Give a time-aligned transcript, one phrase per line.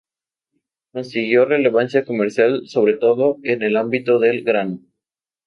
[0.95, 4.79] Consiguió relevancia comercial sobre todo en el ámbito del grano.